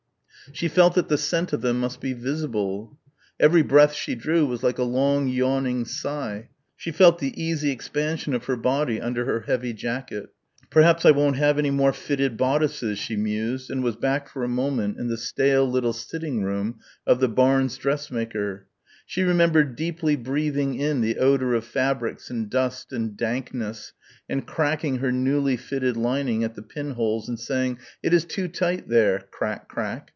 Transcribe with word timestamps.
She 0.53 0.67
felt 0.67 0.95
that 0.95 1.07
the 1.07 1.19
scent 1.19 1.53
of 1.53 1.61
them 1.61 1.79
must 1.79 2.01
be 2.01 2.11
visible. 2.13 2.97
Every 3.39 3.61
breath 3.61 3.93
she 3.93 4.15
drew 4.15 4.45
was 4.45 4.63
like 4.63 4.79
a 4.79 4.83
long 4.83 5.27
yawning 5.27 5.85
sigh. 5.85 6.49
She 6.75 6.91
felt 6.91 7.19
the 7.19 7.39
easy 7.41 7.69
expansion 7.69 8.33
of 8.33 8.45
her 8.45 8.57
body 8.57 8.99
under 8.99 9.23
her 9.23 9.41
heavy 9.41 9.71
jacket.... 9.71 10.33
"Perhaps 10.71 11.05
I 11.05 11.11
won't 11.11 11.37
have 11.37 11.57
any 11.57 11.69
more 11.69 11.93
fitted 11.93 12.35
bodices," 12.35 12.97
she 12.99 13.15
mused 13.15 13.69
and 13.69 13.81
was 13.83 13.95
back 13.95 14.27
for 14.27 14.43
a 14.43 14.47
moment 14.49 14.97
in 14.97 15.07
the 15.07 15.15
stale 15.15 15.69
little 15.69 15.93
sitting 15.93 16.41
room 16.43 16.79
of 17.07 17.19
the 17.21 17.29
Barnes 17.29 17.77
dressmaker. 17.77 18.65
She 19.05 19.21
remembered 19.21 19.77
deeply 19.77 20.15
breathing 20.17 20.73
in 20.73 20.99
the 20.99 21.19
odour 21.19 21.53
of 21.53 21.65
fabrics 21.65 22.29
and 22.29 22.49
dust 22.49 22.91
and 22.91 23.15
dankness 23.15 23.93
and 24.27 24.45
cracking 24.45 24.97
her 24.97 25.13
newly 25.13 25.55
fitted 25.55 25.95
lining 25.95 26.43
at 26.43 26.55
the 26.55 26.63
pinholes 26.63 27.29
and 27.29 27.39
saying, 27.39 27.77
"It 28.03 28.11
is 28.11 28.25
too 28.25 28.49
tight 28.49 28.89
there" 28.89 29.21
crack 29.31 29.69
crack. 29.69 30.09